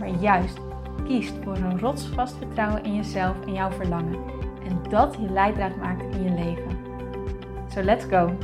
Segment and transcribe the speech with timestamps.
[0.00, 0.58] maar juist
[1.04, 4.24] kiest voor een rotsvast vertrouwen in jezelf en jouw verlangen.
[4.64, 6.78] En dat je leidraad maakt in je leven.
[7.68, 8.36] So let's go!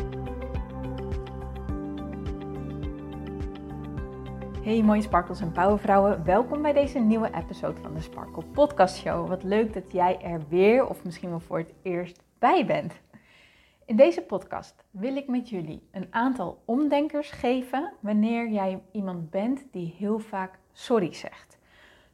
[4.63, 9.29] Hey mooie sparkles en powervrouwen, welkom bij deze nieuwe episode van de Sparkle Podcast Show.
[9.29, 13.01] Wat leuk dat jij er weer of misschien wel voor het eerst bij bent.
[13.85, 19.65] In deze podcast wil ik met jullie een aantal omdenkers geven wanneer jij iemand bent
[19.73, 21.55] die heel vaak sorry zegt.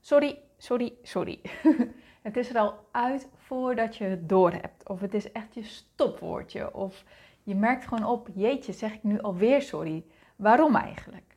[0.05, 1.41] Sorry, sorry, sorry.
[2.23, 4.89] het is er al uit voordat je het door hebt.
[4.89, 6.75] Of het is echt je stopwoordje.
[6.75, 7.05] Of
[7.43, 10.05] je merkt gewoon op, jeetje, zeg ik nu alweer sorry.
[10.37, 11.37] Waarom eigenlijk?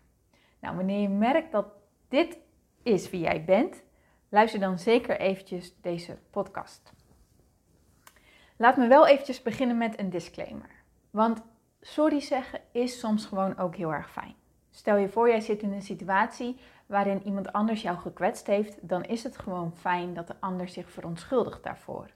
[0.60, 1.68] Nou, wanneer je merkt dat
[2.08, 2.38] dit
[2.84, 3.84] is wie jij bent,
[4.30, 6.94] luister dan zeker eventjes deze podcast.
[8.58, 10.70] Laat me wel eventjes beginnen met een disclaimer.
[11.10, 11.42] Want
[11.82, 14.36] sorry zeggen is soms gewoon ook heel erg fijn.
[14.72, 19.04] Stel je voor, jij zit in een situatie waarin iemand anders jou gekwetst heeft, dan
[19.04, 22.10] is het gewoon fijn dat de ander zich verontschuldigt daarvoor.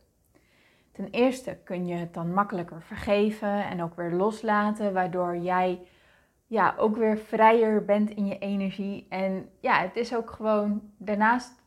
[0.92, 5.82] Ten eerste kun je het dan makkelijker vergeven en ook weer loslaten, waardoor jij
[6.48, 9.06] ja, ook weer vrijer bent in je energie.
[9.10, 11.62] En ja, het is ook gewoon, daarnaast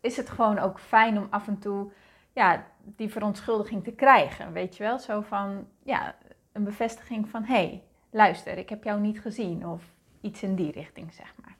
[0.00, 1.92] is het gewoon ook fijn om af en toe
[2.32, 4.52] ja, die verontschuldiging te krijgen.
[4.52, 6.14] Weet je wel, zo van ja,
[6.52, 9.84] een bevestiging van hé, hey, luister, ik heb jou niet gezien of
[10.20, 11.56] iets in die richting, zeg maar.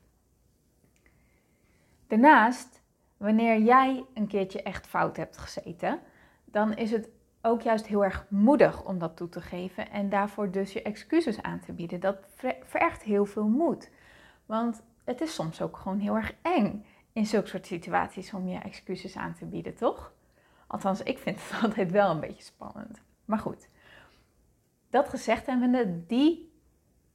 [2.12, 2.82] Daarnaast,
[3.16, 6.00] wanneer jij een keertje echt fout hebt gezeten,
[6.44, 7.08] dan is het
[7.42, 11.42] ook juist heel erg moedig om dat toe te geven en daarvoor dus je excuses
[11.42, 12.00] aan te bieden.
[12.00, 12.16] Dat
[12.64, 13.90] vergt heel veel moed.
[14.46, 18.58] Want het is soms ook gewoon heel erg eng in zulke soort situaties om je
[18.58, 20.12] excuses aan te bieden, toch?
[20.66, 23.02] Althans, ik vind het altijd wel een beetje spannend.
[23.24, 23.68] Maar goed,
[24.90, 26.52] dat gezegd hebbende, die,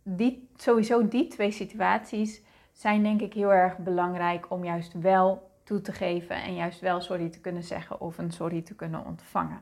[0.04, 2.46] die, sowieso die twee situaties
[2.78, 7.02] zijn denk ik heel erg belangrijk om juist wel toe te geven en juist wel
[7.02, 9.62] sorry te kunnen zeggen of een sorry te kunnen ontvangen.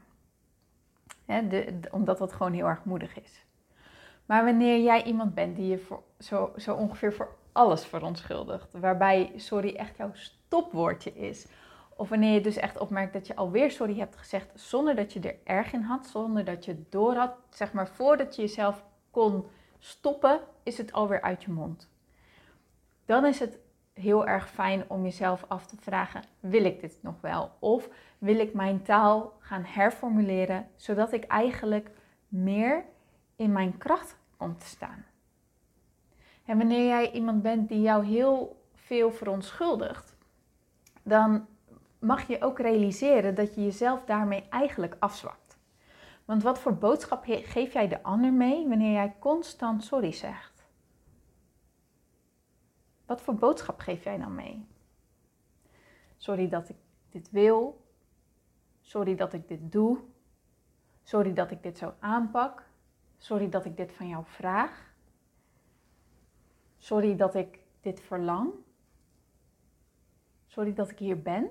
[1.25, 3.45] de, omdat dat gewoon heel erg moedig is.
[4.25, 9.31] Maar wanneer jij iemand bent die je voor, zo, zo ongeveer voor alles verontschuldigt, waarbij
[9.35, 11.47] sorry echt jouw stopwoordje is,
[11.95, 15.19] of wanneer je dus echt opmerkt dat je alweer sorry hebt gezegd zonder dat je
[15.19, 18.83] er erg in had, zonder dat je het door had, zeg maar voordat je jezelf
[19.11, 19.45] kon
[19.79, 21.93] stoppen, is het alweer uit je mond
[23.05, 23.59] dan is het
[23.93, 27.51] heel erg fijn om jezelf af te vragen: wil ik dit nog wel?
[27.59, 31.89] Of wil ik mijn taal gaan herformuleren zodat ik eigenlijk
[32.27, 32.85] meer
[33.35, 35.05] in mijn kracht kom te staan?
[36.45, 40.15] En wanneer jij iemand bent die jou heel veel verontschuldigt,
[41.03, 41.47] dan
[41.99, 45.57] mag je ook realiseren dat je jezelf daarmee eigenlijk afzwakt.
[46.25, 50.54] Want wat voor boodschap geef jij de ander mee wanneer jij constant sorry zegt?
[53.05, 54.67] Wat voor boodschap geef jij dan mee?
[56.17, 56.75] Sorry dat ik
[57.09, 57.85] dit wil.
[58.81, 59.99] Sorry dat ik dit doe.
[61.03, 62.63] Sorry dat ik dit zo aanpak.
[63.17, 64.93] Sorry dat ik dit van jou vraag.
[66.77, 68.53] Sorry dat ik dit verlang.
[70.45, 71.49] Sorry dat ik hier ben.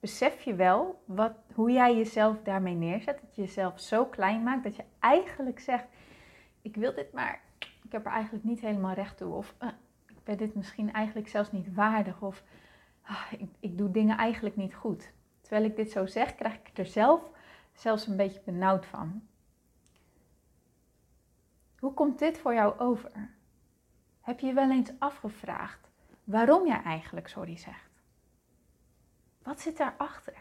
[0.00, 3.20] Besef je wel wat, hoe jij jezelf daarmee neerzet?
[3.20, 5.86] Dat je jezelf zo klein maakt dat je eigenlijk zegt:
[6.62, 7.42] Ik wil dit maar
[7.92, 9.34] ik heb er eigenlijk niet helemaal recht toe.
[9.34, 9.68] Of uh,
[10.06, 12.22] ik ben dit misschien eigenlijk zelfs niet waardig.
[12.22, 12.42] Of
[13.02, 15.12] ah, ik, ik doe dingen eigenlijk niet goed.
[15.40, 17.30] Terwijl ik dit zo zeg, krijg ik er zelf
[17.72, 19.22] zelfs een beetje benauwd van.
[21.78, 23.30] Hoe komt dit voor jou over?
[24.20, 25.90] Heb je je wel eens afgevraagd
[26.24, 27.90] waarom jij eigenlijk sorry zegt?
[29.42, 30.34] Wat zit daarachter?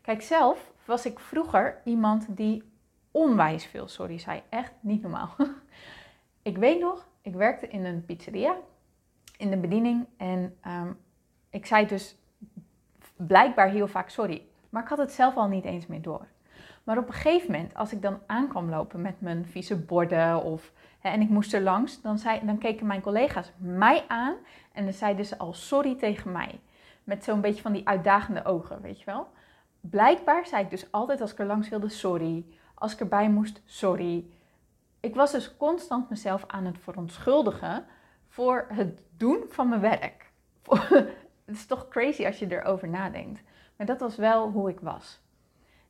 [0.00, 2.72] Kijk, zelf was ik vroeger iemand die
[3.10, 4.42] onwijs veel sorry zei.
[4.48, 5.34] Echt niet normaal.
[6.42, 8.56] ik weet nog, ik werkte in een pizzeria,
[9.36, 10.06] in de bediening.
[10.16, 10.98] En um,
[11.50, 12.16] ik zei dus
[13.16, 14.46] blijkbaar heel vaak sorry.
[14.68, 16.26] Maar ik had het zelf al niet eens meer door.
[16.84, 20.72] Maar op een gegeven moment, als ik dan aankwam lopen met mijn vieze borden of,
[20.98, 24.34] hè, en ik moest er langs, dan, zei, dan keken mijn collega's mij aan
[24.72, 26.60] en dan zeiden ze al sorry tegen mij.
[27.04, 29.28] Met zo'n beetje van die uitdagende ogen, weet je wel.
[29.80, 32.44] Blijkbaar zei ik dus altijd als ik er langs wilde sorry.
[32.74, 34.24] Als ik erbij moest, sorry
[35.02, 37.84] ik was dus constant mezelf aan het verontschuldigen
[38.28, 40.32] voor het doen van mijn werk.
[41.44, 43.42] het is toch crazy als je erover nadenkt.
[43.76, 45.20] Maar dat was wel hoe ik was.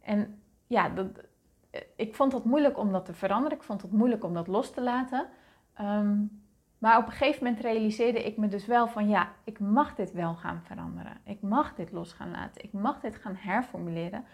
[0.01, 1.07] En ja, dat,
[1.97, 3.59] ik vond het moeilijk om dat te veranderen.
[3.59, 5.29] Ik vond het moeilijk om dat los te laten.
[5.75, 6.25] Ehm,
[6.79, 10.13] maar op een gegeven moment realiseerde ik me dus wel van ja, ik mag dit
[10.13, 11.21] wel gaan veranderen.
[11.25, 12.65] Ik mag dit los gaan laten.
[12.65, 14.25] Ik mag dit gaan herformuleren.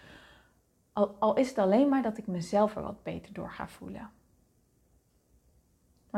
[0.93, 4.09] Al, al is het alleen maar dat ik mezelf er wat beter door ga voelen.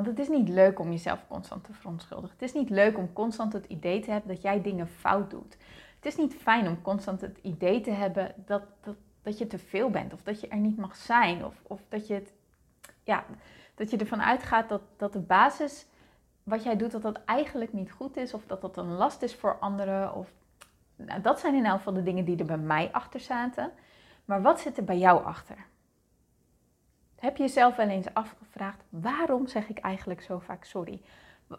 [0.01, 2.35] Want het is niet leuk om jezelf constant te verontschuldigen.
[2.39, 5.57] Het is niet leuk om constant het idee te hebben dat jij dingen fout doet.
[5.95, 9.57] Het is niet fijn om constant het idee te hebben dat, dat, dat je te
[9.57, 10.13] veel bent.
[10.13, 11.45] Of dat je er niet mag zijn.
[11.45, 12.33] Of, of dat, je het,
[13.03, 13.25] ja,
[13.75, 15.85] dat je ervan uitgaat dat, dat de basis
[16.43, 18.33] wat jij doet, dat dat eigenlijk niet goed is.
[18.33, 20.15] Of dat dat een last is voor anderen.
[20.15, 20.33] Of,
[20.95, 23.71] nou, dat zijn in elk geval de dingen die er bij mij achter zaten.
[24.25, 25.65] Maar wat zit er bij jou achter?
[27.21, 31.01] Heb je jezelf wel eens afgevraagd, waarom zeg ik eigenlijk zo vaak sorry?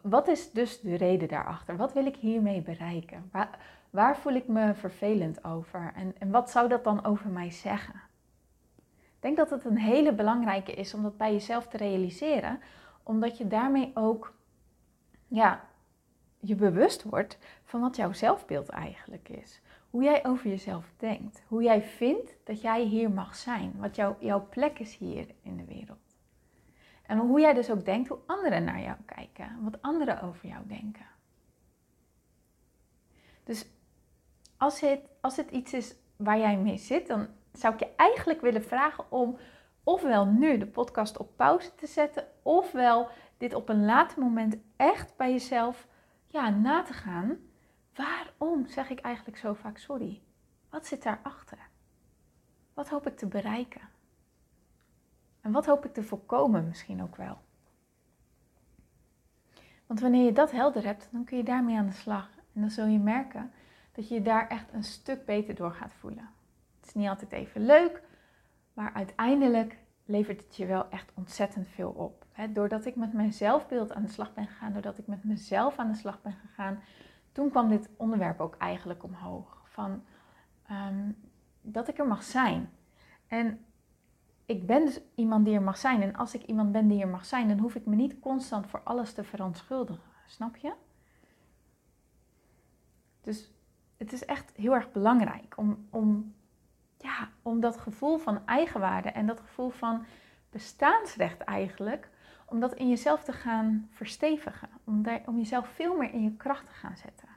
[0.03, 1.76] Wat is dus de reden daarachter?
[1.76, 3.31] Wat wil ik hiermee bereiken?
[3.91, 5.93] Waar, voel ik me vervelend over?
[5.94, 7.94] En, en wat zou dat dan over mij zeggen?
[8.97, 12.61] Ik denk dat het een hele belangrijke is om dat bij jezelf te realiseren,
[13.03, 14.35] omdat je daarmee ook
[15.29, 15.65] ja,
[16.41, 19.61] je bewust wordt van wat jouw zelfbeeld eigenlijk is.
[19.93, 21.43] Hoe jij over jezelf denkt.
[21.47, 23.75] Hoe jij vindt dat jij hier mag zijn.
[23.77, 26.17] Wat jouw plek is hier in de wereld.
[27.03, 29.59] En hoe jij dus ook denkt hoe anderen naar jou kijken.
[29.62, 31.06] Wat anderen over jou denken.
[33.44, 33.67] Dus
[34.56, 38.41] als het, als het iets is waar jij mee zit, dan zou ik je eigenlijk
[38.41, 39.37] willen vragen om
[39.85, 45.17] ofwel nu de podcast op pauze te zetten, ofwel dit op een later moment echt
[45.17, 45.87] bij jezelf
[46.27, 47.39] ja, na te gaan.
[47.94, 50.23] Waarom zeg ik eigenlijk zo vaak sorry?
[50.69, 51.59] Wat zit daarachter?
[52.75, 53.89] Wat hoop ik te bereiken?
[55.41, 57.39] En wat hoop ik te voorkomen misschien ook wel?
[59.87, 62.31] Want wanneer je dat helder hebt, dan kun je daarmee aan de slag.
[62.55, 63.53] En dan zul je merken
[63.93, 66.31] dat je je daar echt een stuk beter door gaat voelen.
[66.81, 68.03] Het is niet altijd even leuk,
[68.73, 72.25] maar uiteindelijk levert het je wel echt ontzettend veel op.
[72.50, 75.91] doordat ik met mijn zelfbeeld aan de slag ben gegaan, doordat ik met mezelf aan
[75.91, 76.83] de slag ben gegaan,
[77.32, 79.61] toen kwam dit onderwerp ook eigenlijk omhoog.
[79.64, 80.05] Van
[80.67, 81.11] ehm,
[81.61, 82.70] dat ik er mag zijn.
[83.26, 83.64] En
[84.46, 86.02] ik ben dus iemand die er mag zijn.
[86.02, 88.67] En als ik iemand ben die er mag zijn, dan hoef ik me niet constant
[88.67, 90.11] voor alles te verontschuldigen.
[90.26, 90.73] Snap je?
[93.20, 93.52] Dus
[93.96, 96.34] het is echt heel erg belangrijk om, om,
[96.99, 100.05] ja, om dat gevoel van eigenwaarde en dat gevoel van
[100.50, 102.11] bestaansrecht eigenlijk,
[102.52, 104.69] om dat in jezelf te gaan verstevigen.
[104.84, 107.28] Om, om jezelf veel meer in je kracht te gaan zetten.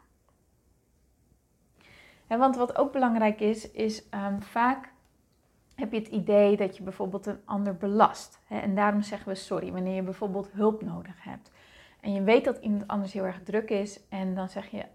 [2.27, 4.93] En want wat ook belangrijk is, is um, vaak
[5.75, 8.39] heb je het idee dat je bijvoorbeeld een ander belast.
[8.47, 11.51] En daarom zeggen we sorry wanneer je bijvoorbeeld hulp nodig hebt.
[11.99, 14.85] En je weet dat iemand anders heel erg druk is en dan zeg je,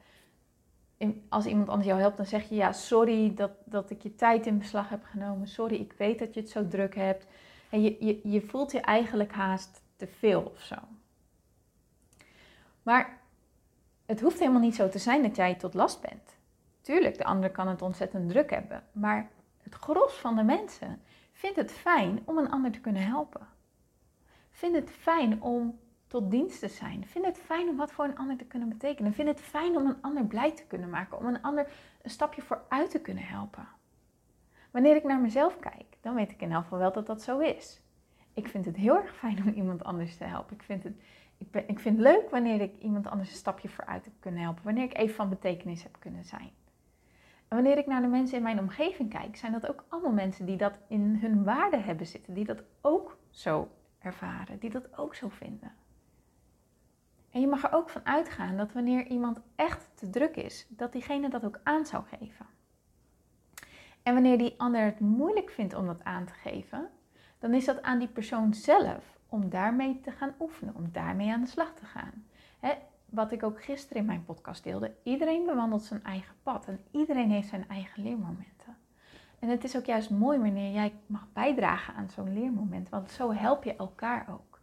[1.29, 4.47] als iemand anders jou helpt, dan zeg je ja, sorry dat, dat ik je tijd
[4.47, 5.49] in beslag heb genomen.
[5.49, 7.27] Sorry, ik weet dat je het zo druk hebt.
[7.71, 10.77] En je, je voelt je eigenlijk haast te veel of zo.
[12.83, 13.19] Maar
[14.07, 16.37] het hoeft helemaal niet zo te zijn dat jij tot last bent.
[16.81, 18.85] Tuurlijk, de ander kan het ontzettend druk hebben.
[18.93, 19.31] Maar
[19.63, 21.03] het gros van de mensen
[21.33, 23.47] vindt het fijn om een ander te kunnen helpen.
[24.51, 27.07] Vindt het fijn om tot dienst te zijn.
[27.07, 29.13] Vindt het fijn om wat voor een ander te kunnen betekenen.
[29.13, 31.19] Vindt het fijn om een ander blij te kunnen maken.
[31.19, 33.69] Om een ander een stapje vooruit te kunnen helpen.
[34.71, 37.39] Wanneer ik naar mezelf kijk, dan weet ik in elk geval wel dat dat zo
[37.39, 37.81] is.
[38.35, 40.57] Ik vind het heel erg fijn om iemand anders te helpen.
[40.57, 40.95] Ik vind het,
[41.39, 44.65] ik, ben, ik vind leuk wanneer ik iemand anders een stapje vooruit heb kunnen helpen.
[44.65, 46.51] Wanneer ik even van betekenis heb kunnen zijn.
[47.49, 50.47] En wanneer ik naar de mensen in mijn omgeving kijk, zijn dat ook allemaal mensen
[50.47, 52.35] die dat in hun waarde hebben zitten.
[52.35, 53.69] Die dat ook zo
[53.99, 54.59] ervaren.
[54.59, 55.73] Die dat ook zo vinden.
[57.31, 60.93] En je mag er ook van uitgaan dat wanneer iemand echt te druk is, dat
[60.93, 62.47] diegene dat ook aan zou geven.
[64.03, 66.91] En wanneer die ander het moeilijk vindt om dat aan te geven,
[67.41, 71.41] dan is dat aan die persoon zelf om daarmee te gaan oefenen, om daarmee aan
[71.41, 72.25] de slag te gaan.
[73.09, 77.31] wat ik ook gisteren in mijn podcast deelde, iedereen bewandelt zijn eigen pad en iedereen
[77.31, 78.77] heeft zijn eigen leermomenten.
[79.39, 83.33] En het is ook juist mooi wanneer jij mag bijdragen aan zo'n leermoment, want zo
[83.33, 84.61] help je elkaar ook.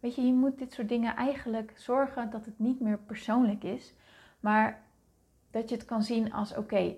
[0.00, 3.94] Weet je, je moet dit soort dingen eigenlijk zorgen dat het niet meer persoonlijk is,
[4.40, 4.82] maar
[5.50, 6.94] dat je het kan zien als oké,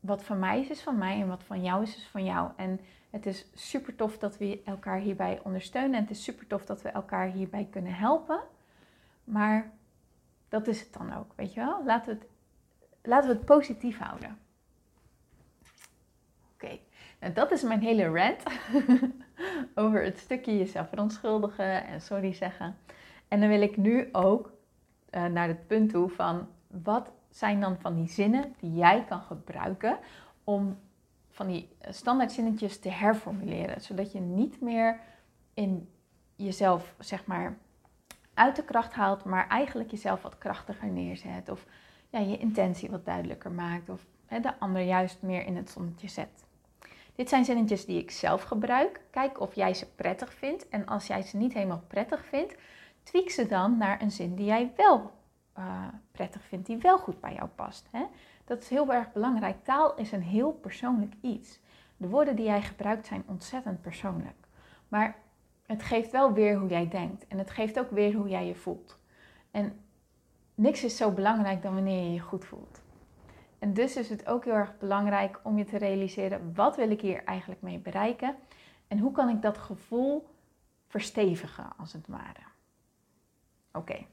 [0.00, 2.50] wat van mij is, is van mij en wat van jou is, is van jou.
[2.56, 6.64] En het is super tof dat we elkaar hierbij ondersteunen en het is super tof
[6.64, 8.40] dat we elkaar hierbij kunnen helpen.
[9.24, 9.72] Maar
[10.48, 11.84] dat is het dan ook, weet je wel?
[11.84, 12.28] Laten we het,
[13.02, 14.38] laten we het positief houden.
[16.54, 16.78] Oké,
[17.20, 18.42] nou dat is mijn hele rant
[19.82, 22.76] over het stukje jezelf verontschuldigen en sorry zeggen.
[23.28, 24.52] En dan wil ik nu ook
[25.10, 29.20] eh, naar het punt toe van wat zijn dan van die zinnen die jij kan
[29.20, 29.98] gebruiken
[30.44, 30.78] om
[31.38, 35.00] van die standaard zinnetjes te herformuleren, zodat je niet meer
[35.54, 35.88] in
[36.36, 37.58] jezelf zeg maar
[38.34, 41.66] uit de kracht haalt, maar eigenlijk jezelf wat krachtiger neerzet of
[42.08, 46.08] ja, je intentie wat duidelijker maakt of hè, de ander juist meer in het zonnetje
[46.08, 46.44] zet.
[47.14, 49.00] Dit zijn zinnetjes die ik zelf gebruik.
[49.10, 50.68] Kijk of jij ze prettig vindt.
[50.68, 52.54] En als jij ze niet helemaal prettig vindt,
[53.02, 55.10] tweak ze dan naar een zin die jij wel
[55.58, 57.88] uh, prettig vindt, die wel goed bij jou past.
[57.90, 58.04] Hè?
[58.48, 59.64] Dat is heel erg belangrijk.
[59.64, 61.60] Taal is een heel persoonlijk iets.
[61.96, 64.46] De woorden die jij gebruikt zijn ontzettend persoonlijk.
[64.88, 65.16] Maar
[65.66, 67.26] het geeft wel weer hoe jij denkt.
[67.26, 68.98] En het geeft ook weer hoe jij je voelt.
[69.50, 69.80] En
[70.54, 72.82] niks is zo belangrijk dan wanneer je je goed voelt.
[73.58, 77.00] En dus is het ook heel erg belangrijk om je te realiseren, wat wil ik
[77.00, 78.36] hier eigenlijk mee bereiken?
[78.86, 80.28] En hoe kan ik dat gevoel
[80.86, 82.46] verstevigen, als het ware?
[83.72, 84.06] Oké.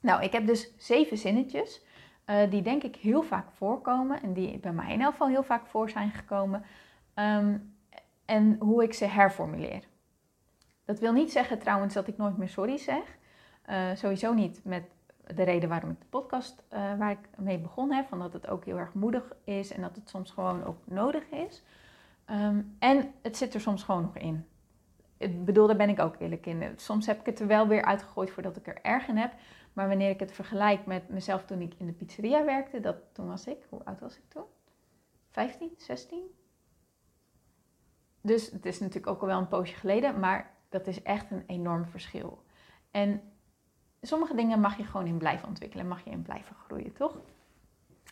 [0.00, 1.82] Nou, ik heb dus zeven zinnetjes,
[2.26, 5.42] uh, die denk ik heel vaak voorkomen en die bij mij in elk geval heel
[5.42, 6.64] vaak voor zijn gekomen.
[7.14, 7.56] Ehm,
[8.24, 9.84] en hoe ik ze herformuleer.
[10.84, 13.18] Dat wil niet zeggen trouwens dat ik nooit meer sorry zeg.
[13.70, 14.82] Uh, sowieso niet met
[15.26, 18.08] de reden waarom ik de podcast uh, waar ik mee begonnen heb.
[18.08, 21.30] Van dat het ook heel erg moedig is en dat het soms gewoon ook nodig
[21.30, 21.62] is.
[22.30, 24.46] Um, en het zit er soms gewoon nog in.
[25.16, 26.72] Ik bedoel, daar ben ik ook eerlijk in.
[26.76, 29.32] Soms heb ik het er wel weer uitgegooid voordat ik er erg in heb.
[29.72, 33.26] Maar wanneer ik het vergelijk met mezelf toen ik in de pizzeria werkte, dat, toen
[33.26, 34.44] was ik, hoe oud was ik toen?
[35.30, 36.22] 15, 16?
[38.20, 41.44] Dus het is natuurlijk ook al wel een poosje geleden, maar dat is echt een
[41.46, 42.42] enorm verschil.
[42.90, 43.22] En
[44.00, 47.20] sommige dingen mag je gewoon in blijven ontwikkelen, mag je in blijven groeien, toch?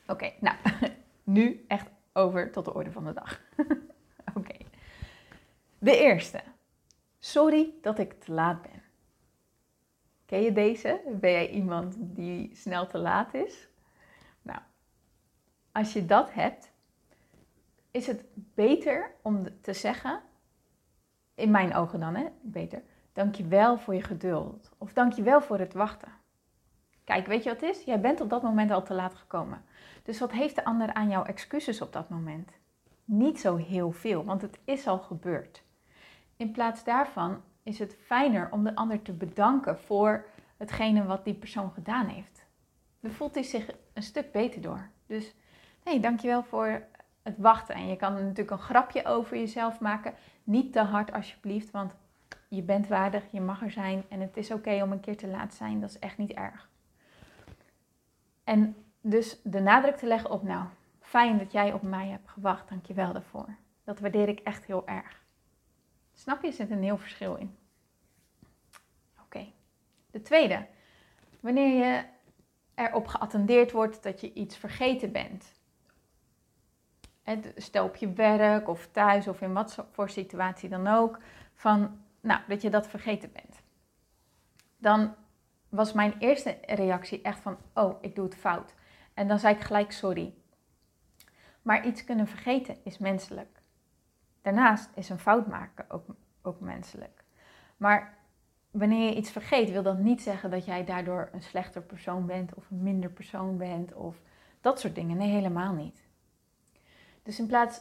[0.07, 0.57] Oké, nou,
[1.25, 3.41] nu echt over tot de orde van de dag.
[4.39, 4.57] Oké.
[5.79, 6.43] De eerste.
[7.19, 8.80] Sorry dat ik te laat ben.
[10.31, 11.01] Ken je deze?
[11.21, 13.69] Ben jij iemand die snel te laat is?
[14.43, 14.59] Nou,
[15.73, 16.73] als je dat hebt,
[17.91, 20.21] is het beter om te zeggen,
[21.35, 22.83] in mijn ogen dan, hè, beter,
[23.13, 24.71] dankjewel voor je geduld.
[24.79, 26.13] Of dankjewel voor het wachten.
[27.05, 27.85] Kijk, weet je wat het is?
[27.85, 29.65] Jij bent op dat moment al te laat gekomen.
[30.03, 32.51] Dus wat heeft de ander aan jouw excuses op dat moment?
[33.05, 35.63] Niet zo heel veel, want het is al gebeurd.
[36.37, 40.25] In plaats daarvan is het fijner om de ander te bedanken voor
[40.57, 42.47] hetgene wat die persoon gedaan heeft.
[43.01, 44.89] Dan voelt hij zich een stuk beter door.
[45.07, 45.35] Dus
[45.85, 46.83] nee, dankjewel voor
[47.23, 47.75] het wachten.
[47.75, 50.15] En je kan natuurlijk een grapje over jezelf maken.
[50.45, 51.95] Niet te hard alsjeblieft, want
[52.49, 55.29] je bent waardig, je mag er zijn en het is oké om een keer te
[55.29, 55.81] laat zijn.
[55.81, 56.69] Dat is echt niet erg.
[58.45, 60.67] En dus de nadruk te leggen op, nou,
[61.01, 63.57] fijn dat jij op mij hebt gewacht, dankjewel daarvoor.
[63.85, 65.23] Dat waardeer ik echt heel erg.
[66.15, 67.57] Snap je, zit een heel verschil in.
[70.11, 70.67] De tweede,
[71.41, 72.05] wanneer je
[72.75, 75.59] erop geattendeerd wordt dat je iets vergeten bent.
[77.57, 81.19] Stel op je werk of thuis of in wat voor situatie dan ook,
[81.55, 83.63] van nou, dat je dat vergeten bent.
[84.77, 85.15] Dan
[85.69, 88.75] was mijn eerste reactie echt van, oh, ik doe het fout.
[89.15, 90.35] En dan zei ik gelijk sorry.
[91.63, 93.63] Maar iets kunnen vergeten is menselijk.
[94.43, 96.05] Daarnaast is een fout maken ook,
[96.43, 97.25] ook menselijk.
[97.77, 98.19] Maar
[98.71, 102.55] wanneer je iets vergeet, wil dat niet zeggen dat jij daardoor een slechter persoon bent
[102.55, 104.21] of een minder persoon bent of
[104.61, 105.17] dat soort dingen.
[105.17, 106.03] Nee, helemaal niet.
[107.23, 107.81] Dus in plaats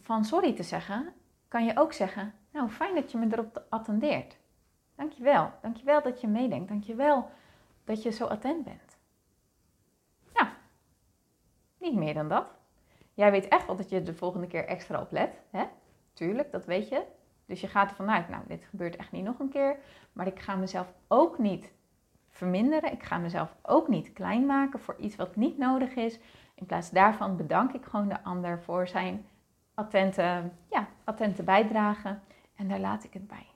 [0.00, 1.12] van sorry te zeggen,
[1.48, 4.36] kan je ook zeggen: Nou, fijn dat je me erop attendeert.
[4.94, 5.52] Dankjewel.
[5.62, 6.68] Dankjewel dat je meedenkt.
[6.68, 7.30] Dankjewel
[7.84, 8.96] dat je zo attent bent.
[10.34, 10.48] Nou,
[11.78, 12.54] niet meer dan dat.
[13.14, 15.40] Jij weet echt wel dat je de volgende keer extra op let.
[15.50, 15.64] Hè?
[16.12, 17.02] Tuurlijk, dat weet je.
[17.46, 19.76] Dus je gaat ervan uit, nou, dit gebeurt echt niet nog een keer.
[20.12, 21.72] Maar ik ga mezelf ook niet
[22.28, 22.92] verminderen.
[22.92, 26.18] Ik ga mezelf ook niet klein maken voor iets wat niet nodig is.
[26.54, 29.26] In plaats daarvan bedank ik gewoon de ander voor zijn
[29.74, 32.18] attente, ja, attente bijdrage.
[32.54, 33.46] En daar laat ik het bij.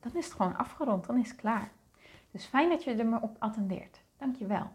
[0.00, 1.70] Dan is het gewoon afgerond, dan is het klaar.
[2.30, 4.02] Dus fijn dat je er me op attendeert.
[4.16, 4.70] Dankjewel.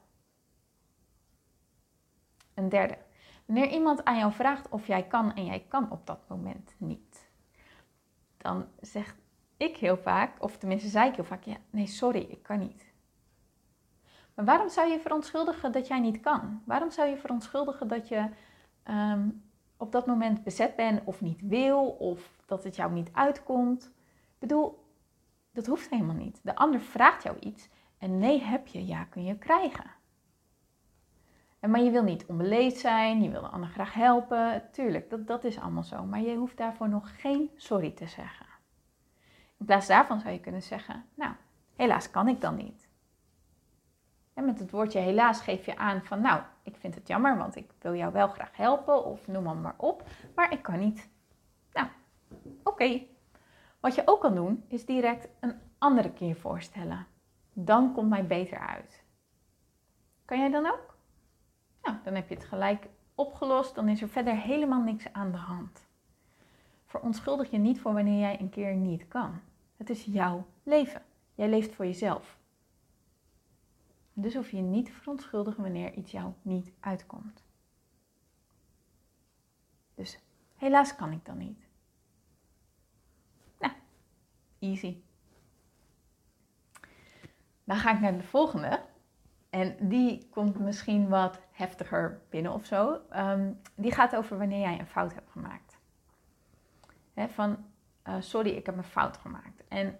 [2.53, 2.97] Een derde.
[3.45, 7.06] Wanneer iemand aan jou vraagt of jij kan en jij kan op dat moment niet,
[8.37, 9.15] dan zeg
[9.57, 12.93] ik heel vaak, of tenminste zei ik heel vaak, ja, nee, sorry, ik kan niet.
[14.33, 16.61] Maar waarom zou je verontschuldigen dat jij niet kan?
[16.65, 18.29] Waarom zou je verontschuldigen dat je
[18.83, 19.29] ehm,
[19.77, 23.83] op dat moment bezet bent of niet wil of dat het jou niet uitkomt?
[24.33, 24.85] Ik bedoel,
[25.51, 26.39] dat hoeft helemaal niet.
[26.43, 29.91] De ander vraagt jou iets en nee heb je, ja kun je krijgen.
[31.67, 34.63] Maar je wil niet onbeleefd zijn, je wil de ander graag helpen.
[34.71, 36.03] Tuurlijk, dat, dat is allemaal zo.
[36.03, 38.45] Maar je hoeft daarvoor nog geen sorry te zeggen.
[39.57, 41.33] In plaats daarvan zou je kunnen zeggen, nou,
[41.75, 42.89] helaas kan ik dan niet.
[44.33, 47.55] En met het woordje helaas geef je aan van, nou, ik vind het jammer, want
[47.55, 50.03] ik wil jou wel graag helpen of noem maar, maar op,
[50.35, 51.09] maar ik kan niet.
[51.73, 51.87] Nou,
[52.63, 53.01] oké.
[53.79, 57.07] Wat je ook kan doen, is direct een andere keer voorstellen.
[57.53, 59.03] Dan komt mij beter uit.
[60.25, 60.96] Kan jij dan ook?
[61.87, 65.37] Nou, dan heb je het gelijk opgelost, dan is er verder helemaal niks aan de
[65.37, 65.87] hand.
[66.85, 69.39] Verontschuldig je niet voor wanneer jij een keer niet kan.
[69.77, 71.01] Het is jouw leven.
[71.35, 72.37] Jij leeft voor jezelf.
[74.13, 77.43] Dus hoef je niet te verontschuldigen wanneer iets jou niet uitkomt.
[79.95, 80.19] Dus
[80.55, 81.67] helaas kan ik dan niet.
[83.59, 83.73] Nou,
[84.59, 84.97] easy.
[87.63, 88.81] Dan ga ik naar de volgende.
[89.49, 92.99] En die komt misschien wat heftiger binnen of zo.
[93.09, 95.75] Ehm, die gaat over wanneer jij een fout hebt gemaakt.
[97.27, 97.57] van,
[98.07, 99.63] uh, sorry, ik heb een fout gemaakt.
[99.67, 99.99] En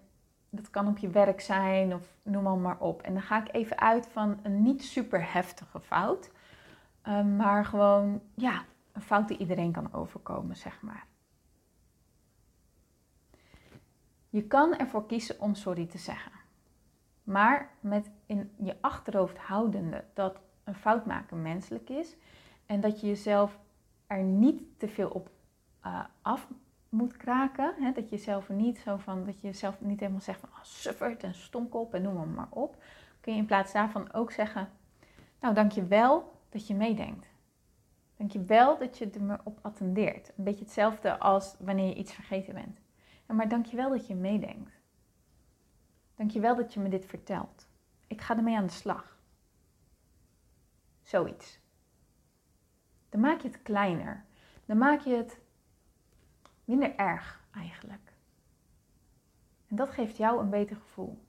[0.50, 3.02] dat kan op je werk zijn of noem maar, maar op.
[3.02, 6.30] En dan ga ik even uit van een niet super heftige fout.
[7.02, 11.06] Ehm, maar gewoon, ja, een fout die iedereen kan overkomen, zeg maar.
[14.30, 16.37] Je kan ervoor kiezen om sorry te zeggen.
[17.28, 22.16] Maar met in je achterhoofd houdende dat een fout maken menselijk is
[22.66, 23.58] en dat je jezelf
[24.06, 25.30] er niet te veel op
[25.86, 26.48] uh, af
[26.88, 27.74] moet kraken.
[27.78, 27.92] Hè?
[27.92, 31.22] Dat je jezelf niet zo van, dat je jezelf niet helemaal zegt van oh, suffert
[31.22, 32.82] en stomkop en noem maar, maar op.
[33.20, 34.68] Kun je in plaats daarvan ook zeggen,
[35.40, 37.26] nou dank je wel dat je meedenkt.
[38.16, 40.32] Dank je wel dat je er me op attendeert.
[40.36, 42.78] Een beetje hetzelfde als wanneer je iets vergeten bent.
[43.28, 44.77] Ja, maar wel dat je meedenkt.
[46.18, 47.68] Dank je wel dat je me dit vertelt.
[48.06, 49.18] Ik ga ermee aan de slag.
[51.02, 51.60] Zoiets.
[53.08, 54.24] Dan maak je het kleiner.
[54.64, 55.40] Dan maak je het
[56.64, 58.12] minder erg eigenlijk.
[59.66, 61.26] En dat geeft jou een beter gevoel.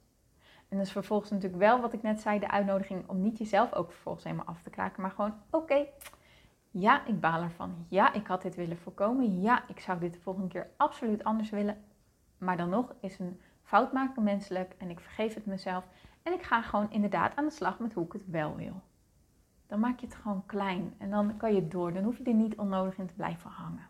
[0.68, 3.92] En is vervolgens natuurlijk wel wat ik net zei, de uitnodiging om niet jezelf ook
[3.92, 5.86] vervolgens helemaal af te kraken, maar gewoon, oké,
[6.70, 7.86] ja, ik baal ervan.
[7.88, 9.40] Ja, ik had dit willen voorkomen.
[9.40, 11.84] Ja, ik zou dit de volgende keer absoluut anders willen.
[12.38, 15.84] Maar dan nog is een fout maken menselijk en ik vergeef het mezelf.
[16.22, 18.82] En ik ga gewoon inderdaad aan de slag met hoe ik het wel wil.
[19.66, 21.92] Dan maak je het gewoon klein en dan kan je door.
[21.92, 23.86] Dan hoef je er niet onnodig in te blijven hangen.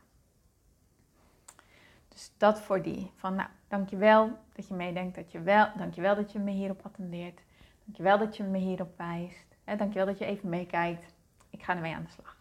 [2.08, 3.10] Dus dat voor die.
[3.16, 5.14] Van nou, dankjewel dat je meedenkt.
[5.14, 7.40] Dat je wel, dankjewel dat je me hierop attendeert.
[7.84, 9.56] Dankjewel dat je me hierop wijst.
[9.64, 11.14] Hè, dankjewel dat je even meekijkt.
[11.50, 12.36] Ik ga ermee aan de slag.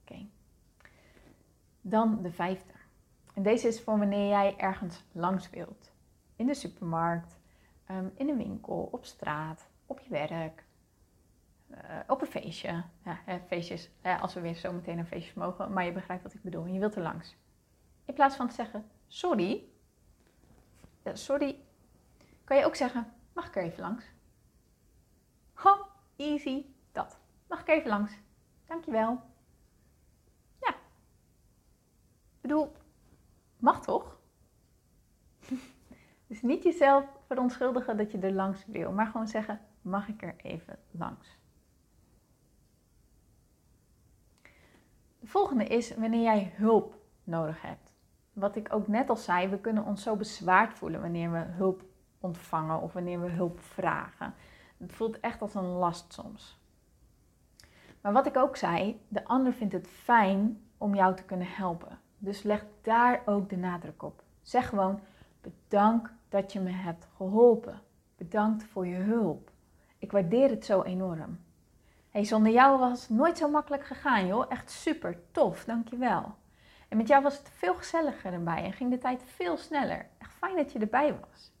[0.00, 0.26] Oké.
[1.80, 2.73] Dan de vijfde.
[3.34, 5.92] En deze is voor wanneer jij ergens langs wilt.
[6.36, 7.38] In de supermarkt,
[7.86, 10.64] ehm, in een winkel, op straat, op je werk,
[11.70, 12.84] uh, op een feestje.
[13.04, 15.72] Ja, feestjes, als we weer zo meteen naar feestjes mogen.
[15.72, 16.66] Maar je begrijpt wat ik bedoel.
[16.66, 17.36] Je wilt er langs.
[18.04, 19.64] In plaats van te zeggen, sorry.
[21.12, 21.58] sorry.
[22.44, 24.04] Kan je ook zeggen, mag ik er even langs?
[25.54, 27.18] Ho, easy, dat.
[27.46, 28.12] Mag ik even langs?
[28.66, 29.20] Dankjewel.
[30.60, 30.68] Ja.
[30.68, 32.72] Ik bedoel,
[33.64, 34.18] mag toch?
[36.26, 38.92] dus niet jezelf verontschuldigen dat je er langs wil.
[38.92, 41.38] Maar gewoon zeggen, mag ik er even langs?
[45.20, 47.94] De volgende is wanneer jij hulp nodig hebt.
[48.32, 51.82] Wat ik ook net al zei, we kunnen ons zo bezwaard voelen wanneer we hulp
[52.20, 54.34] ontvangen of wanneer we hulp vragen.
[54.76, 56.58] Het voelt echt als een last soms.
[58.00, 62.02] Maar wat ik ook zei, de ander vindt het fijn om jou te kunnen helpen.
[62.18, 64.22] Dus leg daar ook de nadruk op.
[64.42, 65.00] Zeg gewoon:
[65.40, 67.80] bedankt dat je me hebt geholpen.
[68.16, 69.50] Bedankt voor je hulp.
[69.98, 71.38] Ik waardeer het zo enorm
[72.14, 74.44] hey, zonder jou was het nooit zo makkelijk gegaan, joh.
[74.48, 76.34] Echt super tof, dankjewel.
[76.88, 80.06] En met jou was het veel gezelliger erbij en ging de tijd veel sneller.
[80.18, 81.52] Echt fijn dat je erbij was.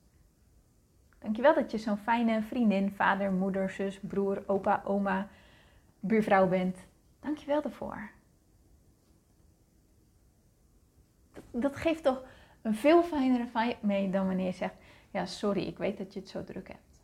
[1.18, 5.28] Dankjewel dat je zo'n fijne vriendin, vader, moeder, zus, broer, opa, oma,
[6.00, 6.86] buurvrouw bent.
[7.20, 8.10] Dankjewel daarvoor.
[11.60, 12.22] Dat, geeft toch
[12.62, 14.74] een veel fijnere vibe mee dan wanneer je zegt:
[15.10, 17.02] Ja, sorry, ik weet dat je het zo druk hebt.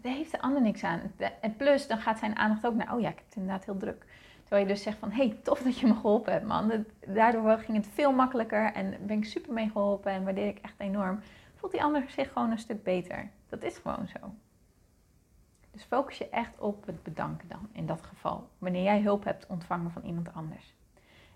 [0.00, 1.12] Daar heeft de ander niks aan.
[1.40, 3.76] En plus, dan gaat zijn aandacht ook naar, oh ja, ik heb het inderdaad heel
[3.76, 4.06] druk.
[4.40, 6.84] Terwijl je dus zegt van, hey, tof dat je me geholpen hebt, man.
[7.06, 10.74] Daardoor ging het veel makkelijker en ben ik super mee geholpen en waardeer ik echt
[10.78, 11.20] enorm.
[11.54, 13.30] Voelt die ander zich gewoon een stuk beter.
[13.48, 14.34] Dat is gewoon zo.
[15.70, 18.48] Dus focus je echt op het bedanken dan, in dat geval.
[18.58, 20.74] Wanneer jij hulp hebt ontvangen van iemand anders.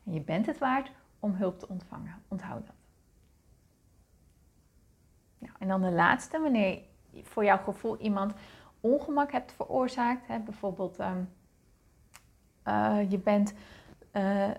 [0.04, 0.90] En je bent het waard
[1.22, 2.22] om hulp te ontvangen.
[2.28, 2.74] Onthoud dat.
[5.58, 6.78] En dan de laatste, wanneer
[7.22, 8.34] voor jouw gevoel iemand
[8.80, 10.26] ongemak hebt veroorzaakt.
[10.26, 10.38] Hè?
[10.38, 11.28] Bijvoorbeeld, um,
[12.68, 13.54] uh, je bent
[14.12, 14.50] uh,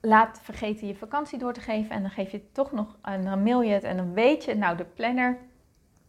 [0.00, 3.46] laat vergeten je vakantie door te geven en dan geef je toch nog, en dan
[3.46, 5.38] en dan weet je, nou de planner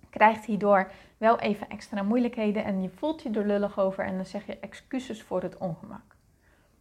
[0.09, 4.25] krijgt hierdoor wel even extra moeilijkheden en je voelt je er lullig over en dan
[4.25, 6.15] zeg je excuses voor het ongemak.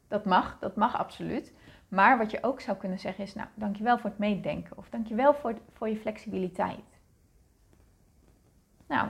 [0.08, 1.52] Dat mag, dat mag absoluut.
[1.88, 5.34] Maar wat je ook zou kunnen zeggen is, nou, dankjewel voor het meedenken of dankjewel
[5.34, 6.98] voor, voor je flexibiliteit.
[8.86, 9.08] Nou,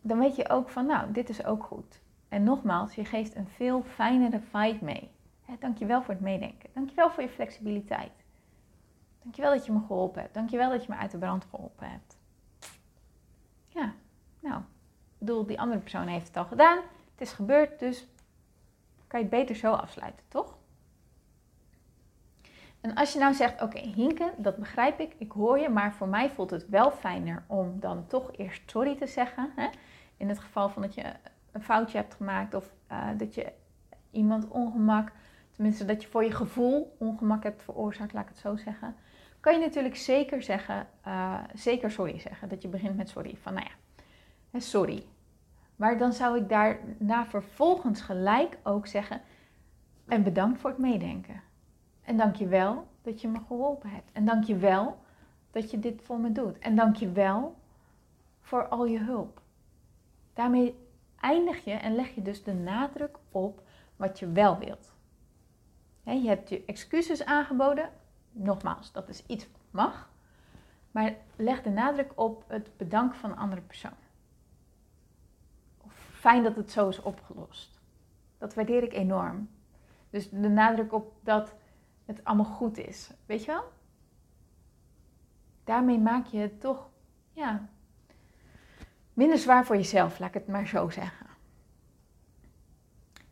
[0.00, 2.00] dan weet je ook van, nou, dit is ook goed.
[2.28, 5.10] En nogmaals, je geeft een veel fijnere vibe mee.
[5.44, 6.70] He, dankjewel voor het meedenken.
[6.72, 8.12] Dankjewel voor je flexibiliteit.
[9.22, 10.34] Dankjewel dat je me geholpen hebt.
[10.34, 12.18] Dankjewel dat je me uit de brand geholpen hebt.
[13.68, 13.94] Ja,
[14.40, 16.78] nou, ik bedoel, die andere persoon heeft het al gedaan.
[16.78, 18.06] Het is gebeurd, dus
[19.08, 20.56] kan je het beter zo afsluiten, toch?
[22.80, 26.08] En als je nou zegt, oké, Hinke, dat begrijp ik, ik hoor je, maar voor
[26.08, 29.52] mij voelt het wel fijner om dan toch eerst sorry te zeggen.
[29.56, 29.68] Hè?
[30.16, 31.12] In het geval van dat je
[31.52, 33.52] een foutje hebt gemaakt of uh, dat je
[34.10, 35.12] iemand ongemak,
[35.52, 38.96] tenminste dat je voor je gevoel ongemak hebt veroorzaakt, laat ik het zo zeggen.
[39.40, 42.48] Kan je natuurlijk zeker zeggen, uh, zeker sorry zeggen.
[42.48, 43.36] Dat je begint met sorry.
[43.40, 43.66] Van nou
[44.50, 45.04] ja, sorry.
[45.78, 49.20] Maar dan zou ik daarna vervolgens gelijk ook zeggen,
[50.06, 51.42] en bedankt voor het meedenken.
[52.02, 54.12] En dank je wel dat je me geholpen hebt.
[54.12, 54.98] En dank je wel
[55.50, 56.58] dat je dit voor me doet.
[56.58, 57.56] En dank je wel
[58.40, 59.40] voor al je hulp.
[60.32, 60.78] Daarmee
[61.20, 63.62] eindig je en leg je dus de nadruk op
[63.96, 64.92] wat je wel wilt.
[66.02, 67.90] je hebt je excuses aangeboden.
[68.32, 70.10] Nogmaals, dat is iets mag.
[70.90, 74.06] Maar leg de nadruk op het bedanken van een andere persoon.
[76.18, 77.80] Fijn dat het zo is opgelost.
[78.38, 79.48] Dat waardeer ik enorm.
[80.10, 81.54] Dus de nadruk op dat
[82.04, 83.10] het allemaal goed is.
[83.26, 83.64] Weet je wel?
[85.64, 86.88] Daarmee maak je het toch
[87.32, 87.68] ja,
[89.12, 91.26] minder zwaar voor jezelf, laat ik het maar zo zeggen.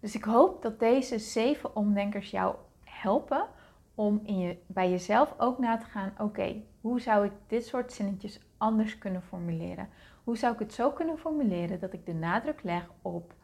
[0.01, 3.47] Dus ik hoop dat deze zeven omdenkers jou helpen
[3.95, 7.93] om in je, bij jezelf ook na te gaan: oké, hoe zou ik dit soort
[7.93, 9.89] zinnetjes anders kunnen formuleren?
[10.27, 13.35] Hoe zou ik het zo kunnen formuleren dat ik de nadruk leg op,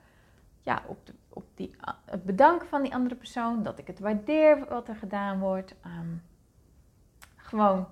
[0.63, 4.69] ja, op, de, op die, het bedanken van die andere persoon, dat ik het waardeer
[4.69, 5.75] wat er gedaan wordt.
[5.83, 6.15] Ehm,
[7.37, 7.87] gewoon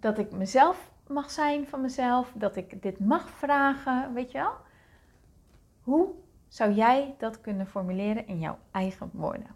[0.00, 4.54] dat ik mezelf mag zijn van mezelf, dat ik dit mag vragen, weet je wel?
[5.82, 6.08] Hoe
[6.48, 9.54] zou jij dat kunnen formuleren in jouw eigen woorden?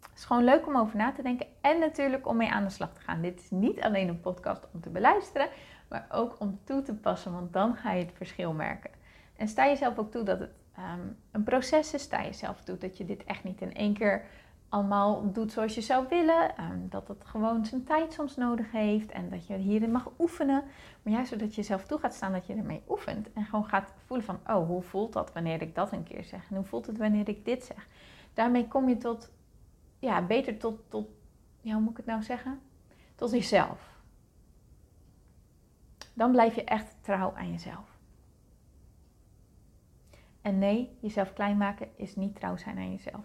[0.00, 2.70] Het is gewoon leuk om over na te denken en natuurlijk om mee aan de
[2.70, 3.20] slag te gaan.
[3.20, 5.48] Dit is niet alleen een podcast om te beluisteren,
[5.88, 8.90] maar ook om toe te passen, want dan ga je het verschil merken.
[9.36, 12.02] En sta jezelf ook toe dat het ehm, een proces is.
[12.02, 14.24] Sta jezelf toe dat je dit echt niet in één keer
[14.68, 16.56] allemaal doet zoals je zou willen.
[16.56, 20.62] Ehm, dat het gewoon zijn tijd soms nodig heeft en dat je hierin mag oefenen.
[21.02, 23.32] Maar juist zodat je jezelf toe gaat staan dat je ermee oefent.
[23.32, 26.50] En gewoon gaat voelen van, oh, hoe voelt dat wanneer ik dat een keer zeg?
[26.50, 27.86] En hoe voelt het wanneer ik dit zeg?
[28.34, 29.30] Daarmee kom je tot,
[29.98, 31.08] ja, beter tot, tot
[31.60, 32.60] ja, hoe moet ik het nou zeggen?
[33.14, 33.93] Tot jezelf.
[36.14, 37.98] Dan blijf je echt trouw aan jezelf.
[40.42, 43.24] En nee, jezelf klein maken is niet trouw zijn aan jezelf.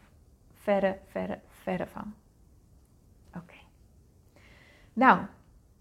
[0.54, 2.14] Verre, verre, verre van.
[3.36, 3.58] Oké.
[4.94, 5.20] Nou,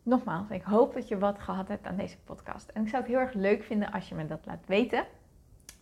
[0.02, 2.68] nogmaals, ik hoop dat je wat gehad hebt aan deze podcast.
[2.68, 5.06] En ik zou het heel erg leuk vinden als je me dat laat weten.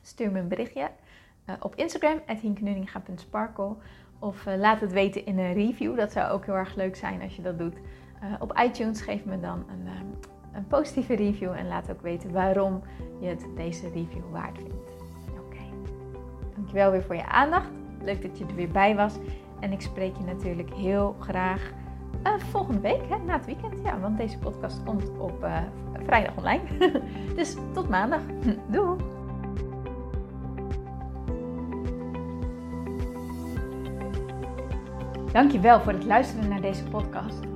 [0.03, 0.91] Stuur me een berichtje
[1.47, 3.77] uh, op Instagram, hinkenuninga.sparkle.
[4.19, 5.97] Of uh, laat het weten in een review.
[5.97, 7.77] Dat zou ook heel erg leuk zijn als je dat doet.
[8.23, 9.87] Uh, op iTunes geef me dan een,
[10.57, 11.53] een positieve review.
[11.53, 12.83] En laat ook weten waarom
[13.21, 14.97] je het deze review waard vindt.
[16.57, 17.71] Dankjewel weer voor je aandacht.
[18.03, 19.15] Leuk dat je er weer bij was.
[19.61, 21.73] En ik spreek je natuurlijk heel graag
[22.25, 23.75] uh, volgende week, hè, na het weekend.
[23.85, 25.59] Ja, want deze podcast komt op uh,
[26.05, 26.63] vrijdag online.
[27.37, 28.21] dus tot maandag.
[28.73, 28.97] Doei!
[35.33, 37.56] Dankjewel voor het luisteren naar deze podcast.